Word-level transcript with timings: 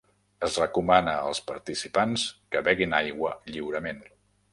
Es 0.45 0.55
recomana 0.59 1.11
als 1.25 1.41
participants 1.51 2.23
que 2.55 2.63
beguin 2.69 2.97
aigua 3.01 3.35
lliurement. 3.53 4.01